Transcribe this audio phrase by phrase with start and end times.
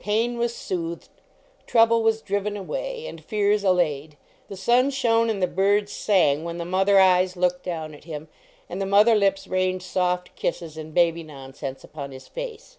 [0.00, 1.10] Pain was soothed,
[1.64, 4.16] trouble was driven away, and fears allayed,
[4.48, 8.26] the sun shone and the birds sang when the mother eyes looked down at him
[8.68, 12.78] and the mother lips rained soft kisses and baby nonsense upon his face.